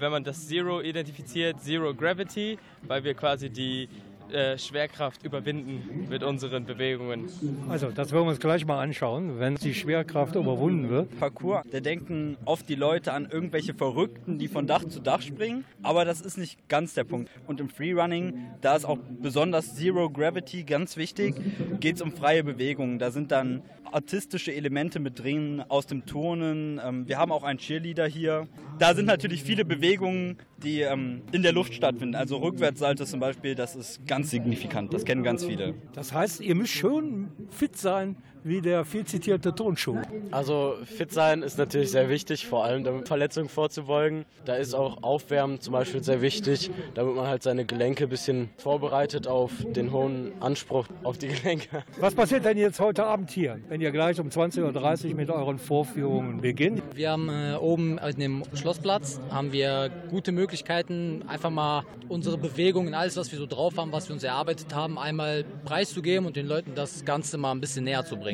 [0.00, 3.88] wenn man das Zero identifiziert, Zero Gravity, weil wir quasi die
[4.32, 7.28] äh, Schwerkraft überwinden mit unseren Bewegungen.
[7.68, 11.18] Also, das wollen wir uns gleich mal anschauen, wenn die Schwerkraft überwunden wird.
[11.18, 15.64] Parcours, da denken oft die Leute an irgendwelche Verrückten, die von Dach zu Dach springen,
[15.82, 17.30] aber das ist nicht ganz der Punkt.
[17.46, 21.34] Und im Freerunning, da ist auch besonders Zero Gravity ganz wichtig,
[21.80, 22.98] geht es um freie Bewegungen.
[22.98, 23.62] Da sind dann
[23.94, 26.80] artistische Elemente mit drin aus dem Turnen.
[26.84, 28.48] Ähm, wir haben auch einen Cheerleader hier.
[28.78, 32.14] Da sind natürlich viele Bewegungen, die ähm, in der Luft stattfinden.
[32.14, 34.92] Also Rückwärtssalto zum Beispiel, das ist ganz signifikant.
[34.92, 35.74] Das kennen ganz viele.
[35.92, 39.98] Das heißt, ihr müsst schon fit sein, wie der viel zitierte Tonschuh.
[40.30, 44.24] Also fit sein ist natürlich sehr wichtig, vor allem damit Verletzungen vorzubeugen.
[44.44, 48.50] Da ist auch Aufwärmen zum Beispiel sehr wichtig, damit man halt seine Gelenke ein bisschen
[48.58, 51.84] vorbereitet auf den hohen Anspruch auf die Gelenke.
[51.98, 55.58] Was passiert denn jetzt heute Abend hier, wenn ihr gleich um 20.30 Uhr mit euren
[55.58, 56.82] Vorführungen beginnt?
[56.94, 62.94] Wir haben äh, oben auf dem Schlossplatz haben wir gute Möglichkeiten, einfach mal unsere Bewegungen,
[62.94, 66.46] alles, was wir so drauf haben, was wir uns erarbeitet haben, einmal preiszugeben und den
[66.46, 68.33] Leuten das Ganze mal ein bisschen näher zu bringen.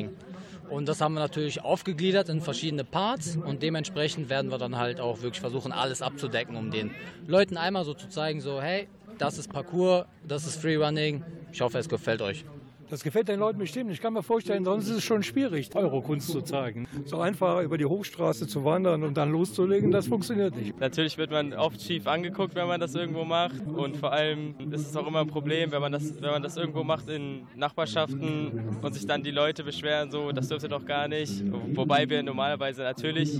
[0.69, 5.01] Und das haben wir natürlich aufgegliedert in verschiedene Parts und dementsprechend werden wir dann halt
[5.01, 6.91] auch wirklich versuchen, alles abzudecken, um den
[7.27, 8.87] Leuten einmal so zu zeigen, so hey,
[9.17, 11.23] das ist Parkour, das ist Freerunning.
[11.51, 12.45] Ich hoffe, es gefällt euch.
[12.91, 13.89] Das gefällt den Leuten bestimmt.
[13.89, 16.89] Ich kann mir vorstellen, sonst ist es schon schwierig, Eurokunst zu zeigen.
[17.05, 20.77] So einfach über die Hochstraße zu wandern und dann loszulegen, das funktioniert nicht.
[20.77, 23.65] Natürlich wird man oft schief angeguckt, wenn man das irgendwo macht.
[23.65, 26.57] Und vor allem ist es auch immer ein Problem, wenn man das, wenn man das
[26.57, 31.07] irgendwo macht in Nachbarschaften und sich dann die Leute beschweren, so, das dürfte doch gar
[31.07, 31.45] nicht.
[31.73, 33.39] Wobei wir normalerweise natürlich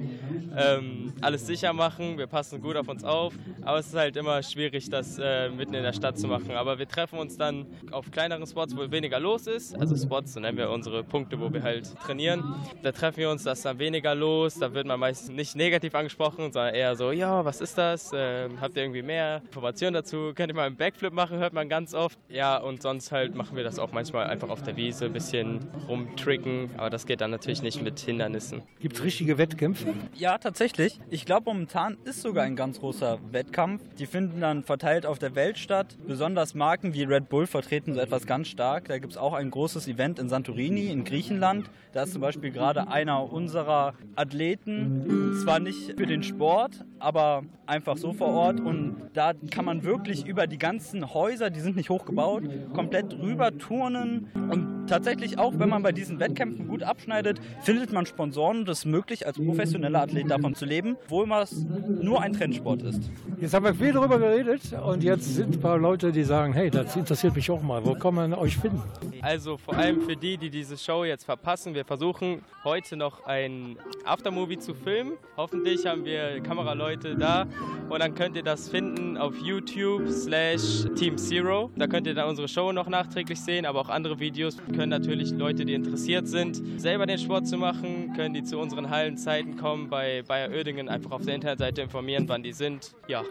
[0.55, 3.33] ähm, alles sicher machen, wir passen gut auf uns auf.
[3.63, 6.51] Aber es ist halt immer schwierig, das äh, mitten in der Stadt zu machen.
[6.51, 9.75] Aber wir treffen uns dann auf kleineren Spots, wo weniger los ist.
[9.79, 12.43] Also Spots, so nennen wir unsere Punkte, wo wir halt trainieren.
[12.83, 14.55] Da treffen wir uns, da ist dann weniger los.
[14.55, 18.11] Da wird man meistens nicht negativ angesprochen, sondern eher so, ja, was ist das?
[18.13, 20.31] Ähm, habt ihr irgendwie mehr Informationen dazu?
[20.35, 22.17] Könnt ihr mal einen Backflip machen, hört man ganz oft.
[22.29, 25.59] Ja, und sonst halt machen wir das auch manchmal einfach auf der Wiese, ein bisschen
[25.87, 26.71] rumtricken.
[26.77, 28.63] Aber das geht dann natürlich nicht mit Hindernissen.
[28.79, 29.93] Gibt es richtige Wettkämpfe?
[30.15, 30.99] Ja, tatsächlich.
[31.09, 33.81] Ich glaube, momentan ist sogar ein ganz großer Wettkampf.
[33.97, 35.97] Die finden dann verteilt auf der Welt statt.
[36.07, 38.87] Besonders Marken wie Red Bull vertreten so etwas ganz stark.
[38.87, 41.69] Da gibt es auch ein großes Event in Santorini in Griechenland.
[41.93, 47.97] Da ist zum Beispiel gerade einer unserer Athleten, zwar nicht für den Sport, aber einfach
[47.97, 48.59] so vor Ort.
[48.59, 53.57] Und da kann man wirklich über die ganzen Häuser, die sind nicht hochgebaut, komplett rüber
[53.57, 54.27] turnen.
[54.33, 58.79] Und tatsächlich auch, wenn man bei diesen Wettkämpfen gut abschneidet, findet man Sponsoren und es
[58.79, 61.65] ist möglich, als professioneller Athlet davon zu leben, obwohl es
[62.01, 63.09] nur ein Trendsport ist.
[63.39, 66.69] Jetzt haben wir viel darüber geredet und jetzt sind ein paar Leute, die sagen, hey,
[66.69, 67.85] das interessiert mich auch mal.
[67.85, 68.81] Wo kann man euch finden?
[69.21, 73.77] Also vor allem für die, die diese Show jetzt verpassen, wir versuchen heute noch ein
[74.03, 75.13] Aftermovie zu filmen.
[75.37, 77.45] Hoffentlich haben wir Kameraleute da
[77.89, 81.69] und dann könnt ihr das finden auf YouTube slash Team Zero.
[81.75, 85.29] Da könnt ihr dann unsere Show noch nachträglich sehen, aber auch andere Videos können natürlich
[85.31, 89.87] Leute, die interessiert sind, selber den Sport zu machen, können die zu unseren Hallenzeiten kommen,
[89.87, 92.95] bei Bayer Oerdingen einfach auf der Internetseite informieren, wann die sind.
[93.07, 93.23] Ja,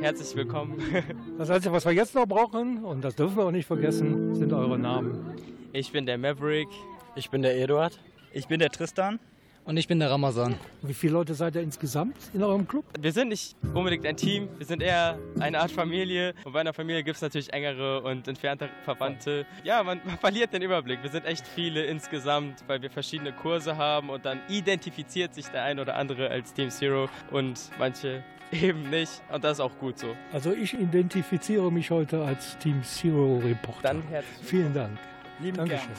[0.00, 0.78] herzlich willkommen.
[1.36, 4.52] Das Einzige, was wir jetzt noch brauchen, und das dürfen wir auch nicht vergessen, sind
[4.52, 5.33] eure Namen.
[5.76, 6.68] Ich bin der Maverick.
[7.16, 7.98] Ich bin der Eduard.
[8.32, 9.18] Ich bin der Tristan.
[9.64, 10.54] Und ich bin der Ramazan.
[10.82, 12.84] Wie viele Leute seid ihr insgesamt in eurem Club?
[13.00, 16.32] Wir sind nicht unbedingt ein Team, wir sind eher eine Art Familie.
[16.44, 19.46] Und bei einer Familie gibt es natürlich engere und entfernte Verwandte.
[19.64, 21.02] Ja, man, man verliert den Überblick.
[21.02, 25.64] Wir sind echt viele insgesamt, weil wir verschiedene Kurse haben und dann identifiziert sich der
[25.64, 28.22] ein oder andere als Team Zero und manche
[28.52, 29.22] eben nicht.
[29.32, 30.14] Und das ist auch gut so.
[30.32, 33.82] Also ich identifiziere mich heute als Team Zero Reporter.
[33.82, 34.96] Dann herzlich Vielen Dank.
[35.40, 35.90] Lieben Dankeschön.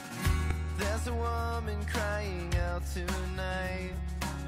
[0.78, 3.92] There's a woman crying out tonight.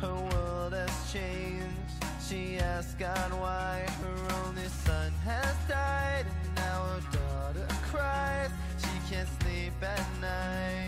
[0.00, 2.04] Her world has changed.
[2.26, 8.50] She asked God why her only son has died, and now her daughter cries.
[8.78, 10.87] She can't sleep at night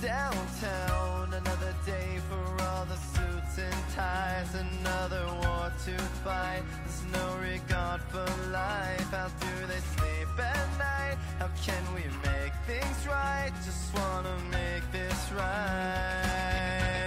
[0.00, 1.34] downtown.
[1.34, 4.54] Another day for all the suits and ties.
[4.54, 6.62] Another war to fight.
[6.84, 9.10] There's no regard for life.
[9.10, 11.16] How do they sleep at night?
[11.38, 13.52] How can we make things right?
[13.64, 16.99] Just wanna make this right.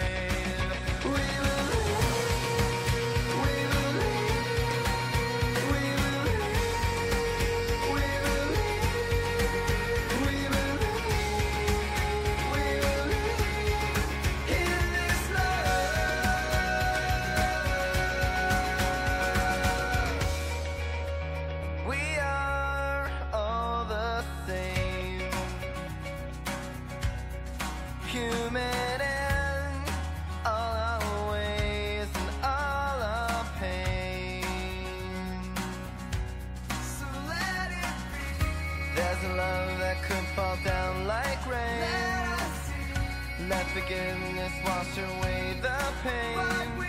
[44.95, 46.82] Wash away the pain.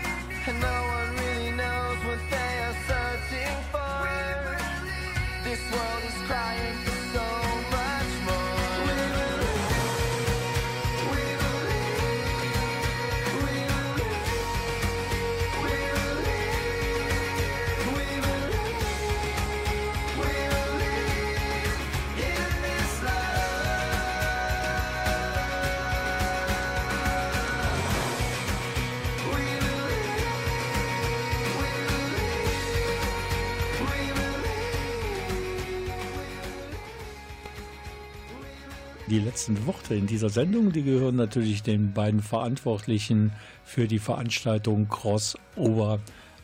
[39.15, 43.31] Die letzten Worte in dieser Sendung, die gehören natürlich den beiden Verantwortlichen
[43.63, 46.01] für die Veranstaltung Crossover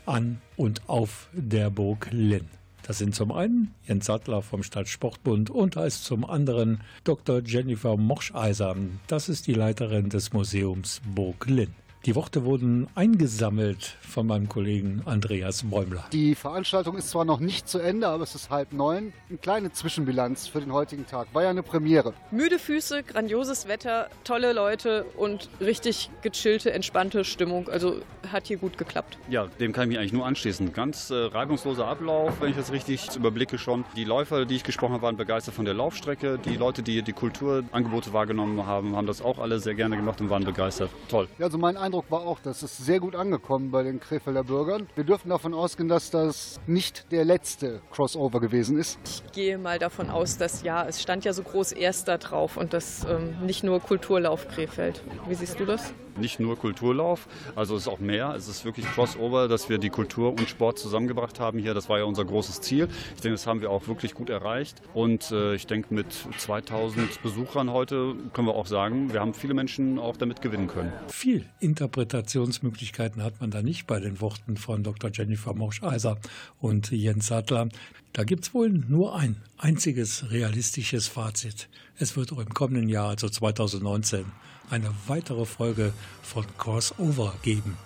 [0.07, 2.49] an und auf der Burg Linn.
[2.85, 7.43] Das sind zum einen Jens Sattler vom Stadtsportbund und als zum anderen Dr.
[7.45, 8.77] Jennifer Moscheiser.
[9.09, 11.75] Das ist die Leiterin des Museums Burg Linn.
[12.07, 16.07] Die Worte wurden eingesammelt von meinem Kollegen Andreas Bäumler.
[16.15, 19.13] Die Veranstaltung ist zwar noch nicht zu Ende, aber es ist halb neun.
[19.29, 21.29] Eine kleine Zwischenbilanz für den heutigen Tag.
[21.35, 22.15] War ja eine Premiere.
[22.31, 27.69] Müde Füße, grandioses Wetter, tolle Leute und richtig gechillte, entspannte Stimmung.
[27.69, 28.01] Also
[28.33, 29.19] hat hier gut geklappt.
[29.29, 30.73] Ja, dem kann ich mich eigentlich nur anschließen.
[30.73, 33.85] Ganz äh, reibungsloser Ablauf, wenn ich das richtig überblicke schon.
[33.95, 36.39] Die Läufer, die ich gesprochen habe, waren begeistert von der Laufstrecke.
[36.39, 40.31] Die Leute, die die Kulturangebote wahrgenommen haben, haben das auch alle sehr gerne gemacht und
[40.31, 40.89] waren begeistert.
[41.09, 41.29] Toll.
[41.39, 44.89] Ja, also mein Eindruck war auch, das ist sehr gut angekommen bei den Krefelder Bürgern.
[44.95, 48.99] Wir dürfen davon ausgehen, dass das nicht der letzte Crossover gewesen ist.
[49.05, 52.73] Ich gehe mal davon aus, dass ja, es stand ja so groß Erster drauf und
[52.73, 55.03] das ähm, nicht nur Kulturlauf Krefeld.
[55.29, 55.93] Wie siehst du das?
[56.21, 58.35] Nicht nur Kulturlauf, also es ist auch mehr.
[58.37, 61.75] Es ist wirklich Crossover, dass wir die Kultur und Sport zusammengebracht haben hier.
[61.75, 62.89] Das war ja unser großes Ziel.
[63.15, 64.83] Ich denke, das haben wir auch wirklich gut erreicht.
[64.95, 69.55] Und äh, ich denke, mit 2000 Besuchern heute können wir auch sagen, wir haben viele
[69.55, 70.93] Menschen auch damit gewinnen können.
[71.09, 75.11] Viel Interpretationsmöglichkeiten hat man da nicht bei den Worten von Dr.
[75.13, 76.19] Jennifer Moscheiser
[76.61, 77.69] und Jens Sattler.
[78.13, 81.69] Da gibt es wohl nur ein einziges realistisches Fazit.
[81.97, 84.25] Es wird auch im kommenden Jahr, also 2019,
[84.71, 85.93] eine weitere Folge
[86.23, 87.77] von Crossover geben.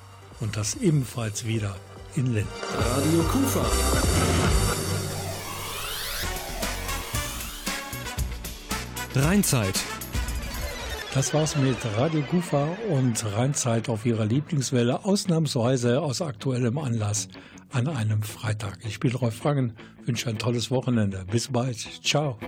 [0.40, 1.76] Und das ebenfalls wieder
[2.16, 2.46] in Linn.
[2.78, 3.64] Radio Kufa.
[9.14, 9.80] Rheinzeit.
[11.14, 17.28] Das war's mit Radio Kufa und Rheinzeit auf ihrer Lieblingswelle, ausnahmsweise aus aktuellem Anlass
[17.70, 18.78] an einem Freitag.
[18.84, 19.74] Ich bin Rolf Frangen,
[20.04, 21.24] wünsche ein tolles Wochenende.
[21.30, 21.78] Bis bald.
[22.02, 22.38] Ciao.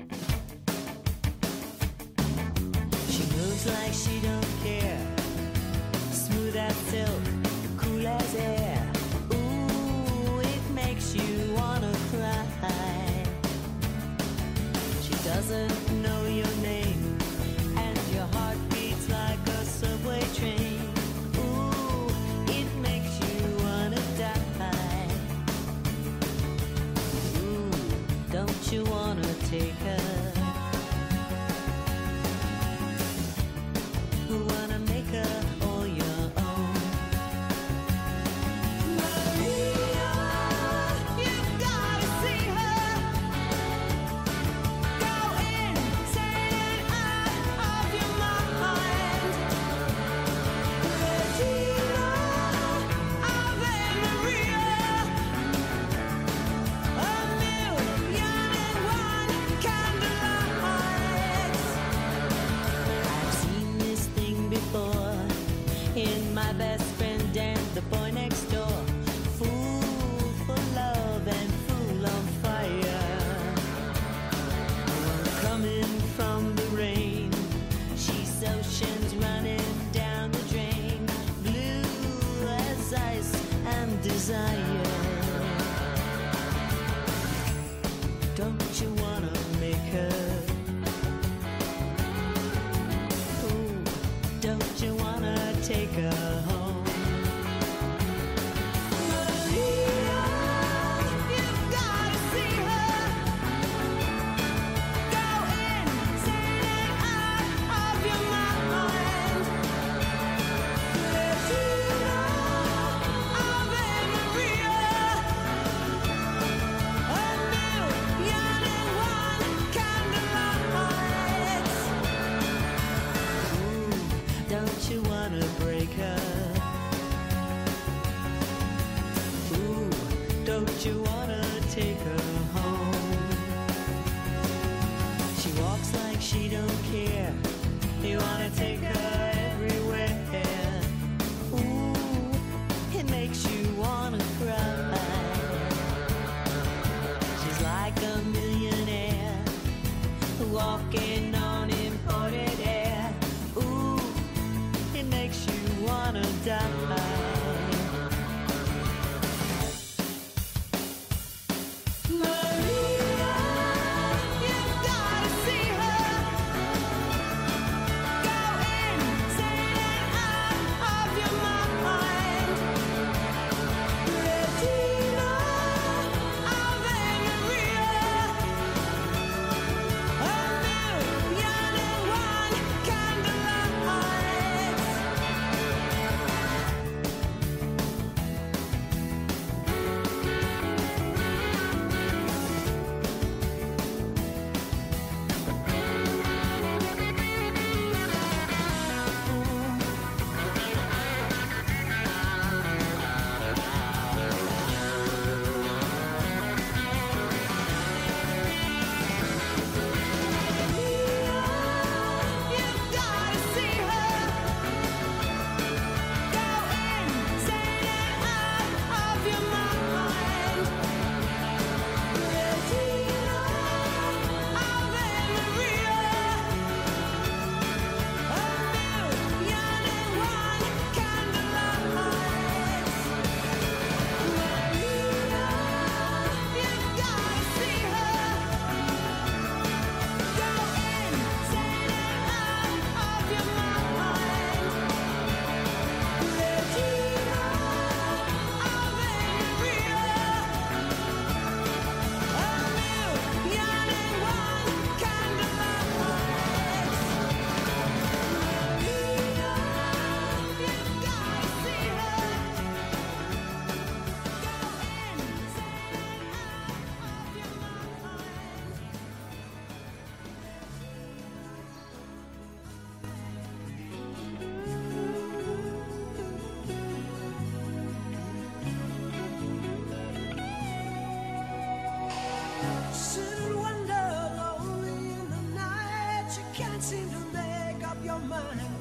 [288.18, 288.75] Your mind.